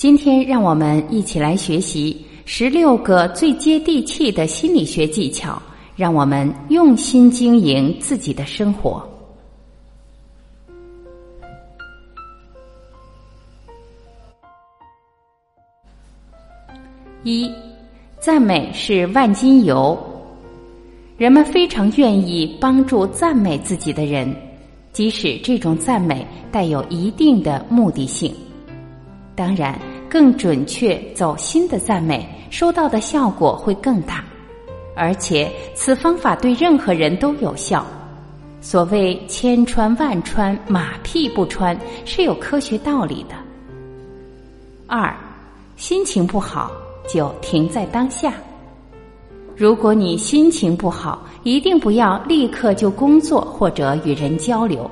[0.00, 5.60] 今天让我们一起来学习十六个最接地气的心理学技巧，
[5.94, 9.06] 让我们用心经营自己的生活。
[17.22, 17.46] 一，
[18.18, 19.98] 赞美是万金油，
[21.18, 24.34] 人们非常愿意帮助赞美自己的人，
[24.94, 28.34] 即使这种赞美带有一定的目的性。
[29.36, 29.78] 当然，
[30.10, 34.24] 更准确、走心的赞美，收到的效果会更大，
[34.96, 37.86] 而且此方法对任何人都有效。
[38.60, 43.36] 所谓“千穿万穿，马屁不穿”，是有科学道理的。
[44.88, 45.14] 二，
[45.76, 46.72] 心情不好
[47.08, 48.34] 就停在当下。
[49.56, 54.90] 如果你心情不好，一定不要立刻就工作或者与人交流，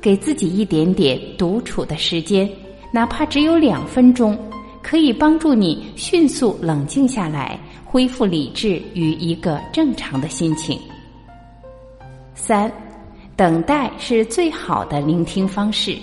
[0.00, 2.48] 给自己一点点独处的时间。
[2.94, 4.38] 哪怕只有两分钟，
[4.80, 10.78] 可以帮助你迅速冷静下来，恢复理智与一个正常的心情。
[12.36, 12.70] 三，
[13.34, 15.98] 等待是最好的聆听方式。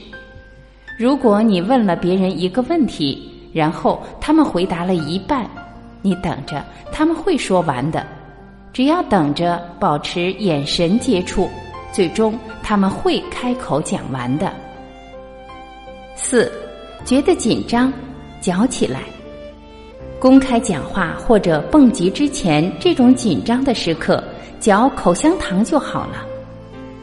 [1.00, 3.17] 如果你问了别人一个问题，
[3.53, 5.50] 然后他们回答了一半，
[6.02, 8.06] 你等着，他们会说完的。
[8.73, 11.50] 只要等着，保持眼神接触，
[11.94, 14.52] 最终他们会开口讲完的。
[16.17, 16.52] 四。
[17.03, 17.91] 觉得紧张，
[18.39, 19.02] 嚼起来。
[20.19, 24.23] 公开讲话或者蹦极之前，这种紧张的时刻，
[24.59, 26.25] 嚼口香糖就好了。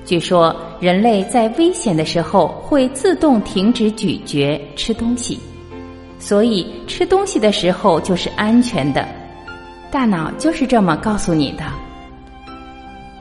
[0.04, 5.38] 据说人类在危险的时候会自动停止咀嚼吃东西，
[6.18, 9.06] 所以吃东西的时候就是安全的。
[9.90, 11.64] 大脑就是这么告诉你的。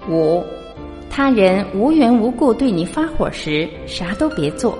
[0.07, 0.43] 五，
[1.09, 4.77] 他人无缘无故对你发火时，啥都别做。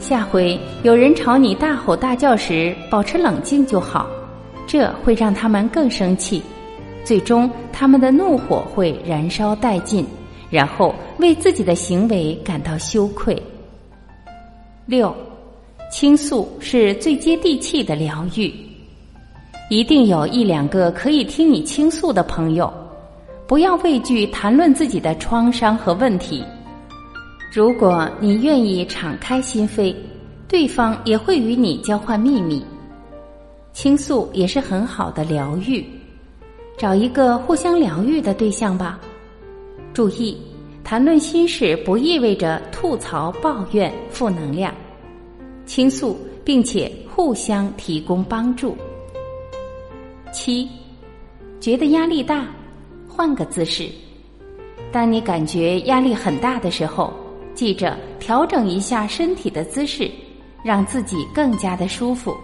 [0.00, 4.08] 下回有人朝你大吼大叫时，保持冷静就好，
[4.66, 6.42] 这会让他们更生气，
[7.04, 10.04] 最终他们的怒火会燃烧殆尽，
[10.48, 13.40] 然后为自己的行为感到羞愧。
[14.86, 15.14] 六，
[15.92, 18.52] 倾诉是最接地气的疗愈，
[19.68, 22.72] 一定有一两个可以听你倾诉的朋友，
[23.46, 26.42] 不要畏惧谈论自己的创伤和问题。
[27.52, 29.92] 如果你愿意敞开心扉，
[30.46, 32.64] 对方也会与你交换秘密。
[33.72, 35.84] 倾诉也是很好的疗愈，
[36.78, 39.00] 找一个互相疗愈的对象吧。
[39.92, 40.36] 注意，
[40.84, 44.72] 谈论心事不意味着吐槽、抱怨、负能量。
[45.66, 48.76] 倾诉并且互相提供帮助。
[50.32, 50.68] 七，
[51.58, 52.46] 觉得压力大，
[53.08, 53.88] 换个姿势。
[54.92, 57.12] 当你感觉压力很大的时候。
[57.60, 60.10] 记着调整一下身体的姿势，
[60.64, 62.34] 让自己更加的舒服，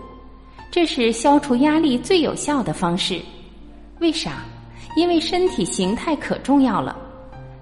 [0.71, 3.19] 这是消除压力最有效的方式。
[3.99, 4.45] 为啥？
[4.95, 6.95] 因为身体形态可重要了。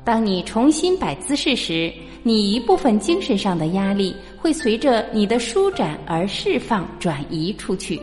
[0.03, 1.95] 当你重新摆姿势时，
[2.25, 8.03] 你一部分精神上的压力会随着你的舒展而释放转移出去。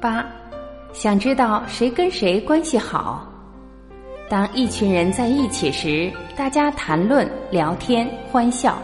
[0.00, 0.26] 八，
[0.92, 3.24] 想知道谁跟谁关系好？
[4.28, 8.76] 当一群人在一起时，大家谈论、聊天、欢笑，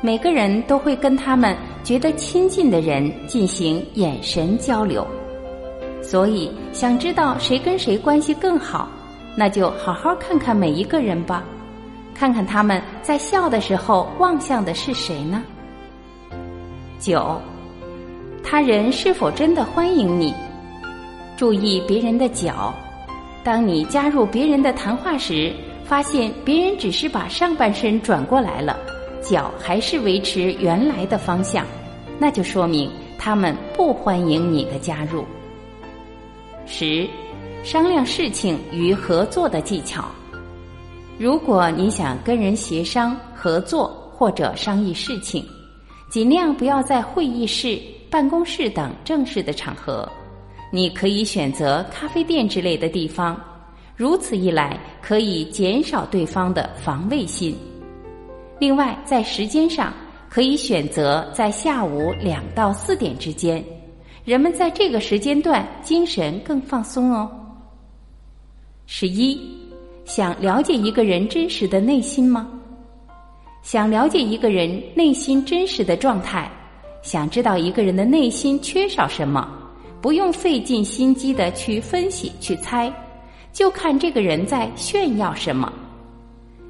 [0.00, 5.04] 每个人都会跟他们觉得亲近的人进行眼神交流。
[6.00, 8.88] 所以，想知道谁跟谁关系更好，
[9.36, 11.42] 那就好好看看每一个人吧，
[12.14, 15.42] 看看他们在笑的时候望向的是谁呢？
[17.00, 17.40] 九，
[18.44, 20.32] 他人是否真的欢迎你？
[21.36, 22.72] 注意别人的脚。
[23.44, 25.54] 当你加入别人的谈话时，
[25.84, 28.78] 发现别人只是把上半身转过来了，
[29.20, 31.66] 脚还是维持原来的方向，
[32.18, 35.26] 那就说明他们不欢迎你的加入。
[36.64, 37.06] 十，
[37.62, 40.06] 商量事情与合作的技巧。
[41.18, 45.44] 如果你想跟人协商、合作或者商议事情，
[46.08, 47.78] 尽量不要在会议室、
[48.10, 50.10] 办公室等正式的场合。
[50.74, 53.40] 你可以选择咖啡店之类的地方，
[53.94, 57.56] 如此一来可以减少对方的防卫心。
[58.58, 59.94] 另外，在时间上
[60.28, 63.64] 可以选择在下午两到四点之间，
[64.24, 67.30] 人们在这个时间段精神更放松哦。
[68.86, 69.40] 十一，
[70.04, 72.48] 想了解一个人真实的内心吗？
[73.62, 76.50] 想了解一个人内心真实的状态，
[77.00, 79.48] 想知道一个人的内心缺少什么，
[80.04, 82.92] 不用费尽心机的去分析去猜，
[83.54, 85.72] 就看这个人在炫耀什么。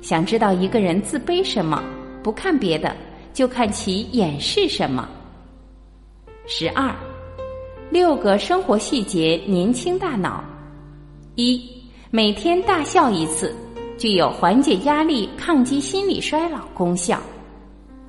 [0.01, 1.83] 想知道一个人自卑什么，
[2.23, 2.95] 不看别的。
[3.33, 5.09] 就看其掩饰什么。
[6.47, 6.95] 十二，
[7.91, 10.45] 六个生活细节年轻大脑：
[11.35, 11.61] 一，
[12.13, 13.53] 每天大笑一次，
[13.99, 17.17] 具有缓解压力、抗击心理衰老功效；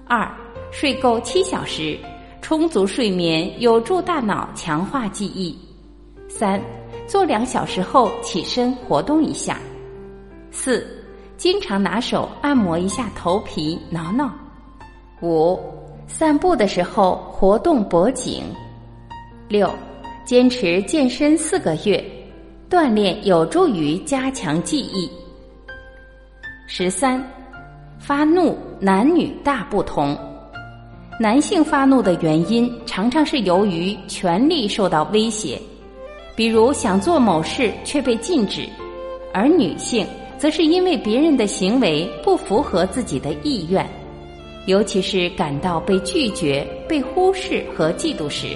[0.05, 0.31] 二，
[0.71, 1.97] 睡够七小时，
[2.45, 5.55] 充足睡眠有助大脑强化记忆；
[6.29, 6.61] 三，
[7.07, 9.55] 做两小时后起身活动一下；
[10.51, 10.85] 四，
[11.37, 14.31] 经常拿手按摩一下头皮，挠挠。
[15.23, 15.59] 五，
[16.05, 18.43] 散步的时候活动脖颈。
[19.47, 19.67] 六，
[20.23, 22.05] 坚持健身四个月，
[22.69, 25.09] 锻炼有助于加强记忆。
[26.67, 27.27] 十三，
[27.97, 30.15] 发怒男女大不同，
[31.17, 35.57] 男性发怒的原因常常是由于权力受到威胁，
[36.35, 38.63] 比如想做某事却被禁止；
[39.33, 40.05] 而女性
[40.37, 43.87] 则是因为别人的行为不符合自己的意愿。
[44.65, 48.47] 尤其是感到被拒绝、被忽视和嫉妒时，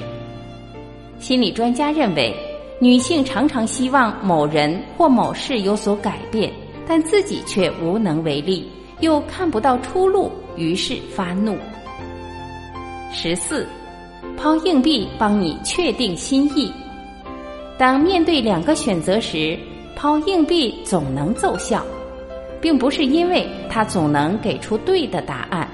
[1.18, 2.36] 心理专家认为，
[2.82, 6.52] 女性常常希望某人或某事有所改变，
[6.86, 8.68] 但自己却无能为力，
[9.00, 11.56] 又看不到出路，于是发怒。
[13.12, 13.68] 十四，
[14.38, 16.72] 抛硬币帮你确定心意。
[17.78, 19.58] 当面对两个选择时，
[19.96, 21.84] 抛硬币总能奏效，
[22.62, 25.68] 并不是因为它总能给出对的答案。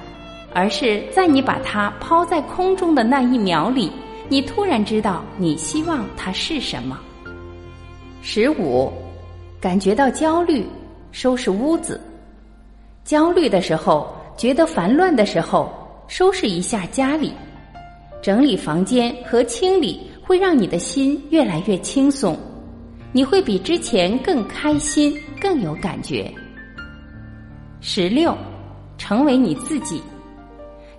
[0.53, 3.91] 而是在你把它抛在空中的那一秒里，
[4.29, 6.97] 你突然知道你希望它是什么。
[8.21, 8.89] 十五，
[9.59, 10.65] 感觉到焦虑，
[11.11, 11.99] 收拾屋子。
[13.03, 15.69] 焦虑的时候，觉得烦乱的时候，
[16.07, 17.33] 收拾一下家里，
[18.21, 22.37] 整理房间和清理会让你的心越来越轻松，
[23.11, 26.31] 你会比之前更开心，更有感觉。
[27.81, 28.35] 十六，
[28.97, 30.01] 成为你自己。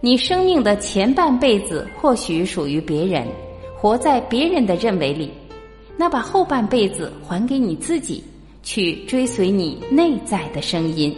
[0.00, 3.26] 你生命的前半辈子或许属于别人，
[3.76, 5.31] 活在别人的认为里，
[5.97, 8.23] 那把后半辈子还给你自己，
[8.62, 11.17] 去追随你内在的声音。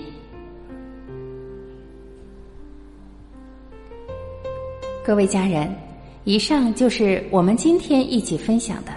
[5.08, 5.74] 各位家人，
[6.24, 8.92] 以上就是我们今天一起分享的。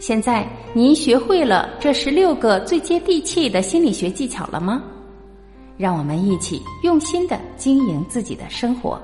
[0.00, 0.44] 现在
[0.74, 4.82] 您学会了这十六个最接地气的心理学技巧了吗？
[5.76, 9.00] 让我们一起用心的经营自己的生活，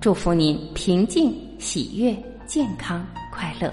[0.00, 2.16] 祝福您平静、喜悦、
[2.46, 3.70] 健康、快乐。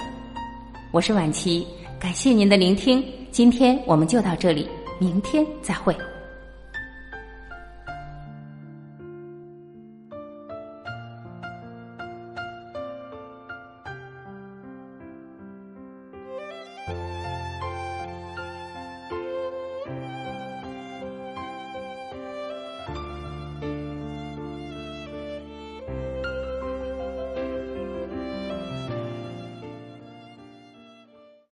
[0.91, 1.65] 我是婉琪，
[1.97, 3.01] 感谢您的聆听，
[3.31, 4.67] 今天我们就到这里，
[4.99, 5.95] 明天再会。